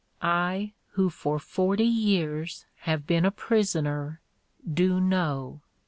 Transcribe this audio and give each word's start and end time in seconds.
I 0.23 0.73
who 0.93 1.11
for 1.11 1.37
forty 1.37 1.85
years 1.85 2.65
have 2.89 3.05
been 3.05 3.23
a 3.23 3.29
prisoner, 3.29 4.19
do 4.67 4.99
know. 4.99 5.61